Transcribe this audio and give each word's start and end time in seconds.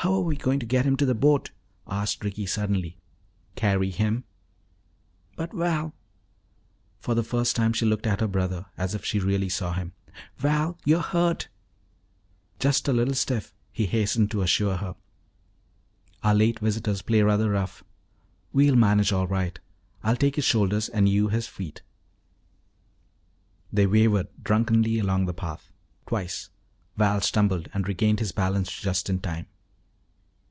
"How 0.00 0.14
are 0.14 0.20
we 0.20 0.36
going 0.36 0.60
to 0.60 0.66
get 0.66 0.84
him 0.84 0.96
to 0.98 1.04
the 1.04 1.16
boat?" 1.16 1.50
asked 1.88 2.22
Ricky 2.22 2.46
suddenly. 2.46 2.96
"Carry 3.56 3.90
him." 3.90 4.22
"But, 5.34 5.52
Val" 5.52 5.94
for 7.00 7.16
the 7.16 7.24
first 7.24 7.56
time 7.56 7.72
she 7.72 7.84
looked 7.84 8.06
at 8.06 8.20
her 8.20 8.28
brother 8.28 8.66
as 8.78 8.94
if 8.94 9.04
she 9.04 9.18
really 9.18 9.48
saw 9.48 9.72
him 9.72 9.94
"Val, 10.36 10.78
you're 10.84 11.00
hurt!" 11.00 11.48
"Just 12.60 12.86
a 12.86 12.92
little 12.92 13.14
stiff," 13.14 13.52
he 13.72 13.86
hastened 13.86 14.30
to 14.30 14.42
assure 14.42 14.76
her. 14.76 14.94
"Our 16.22 16.36
late 16.36 16.60
visitors 16.60 17.02
play 17.02 17.22
rather 17.22 17.50
rough. 17.50 17.82
We'll 18.52 18.76
manage 18.76 19.12
all 19.12 19.26
right. 19.26 19.58
I'll 20.04 20.14
take 20.14 20.36
his 20.36 20.44
shoulders 20.44 20.88
and 20.88 21.08
you 21.08 21.30
his 21.30 21.48
feet." 21.48 21.82
They 23.72 23.88
wavered 23.88 24.28
drunkenly 24.40 25.00
along 25.00 25.26
the 25.26 25.34
path. 25.34 25.68
Twice 26.06 26.48
Val 26.96 27.20
stumbled 27.22 27.68
and 27.74 27.88
regained 27.88 28.20
his 28.20 28.30
balance 28.30 28.70
just 28.70 29.10
in 29.10 29.18
time. 29.18 29.46